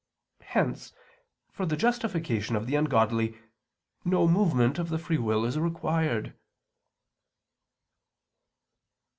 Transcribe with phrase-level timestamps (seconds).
[0.47, 0.93] Hence
[1.51, 3.37] for the justification of the ungodly
[4.03, 6.33] no movement of the free will is required.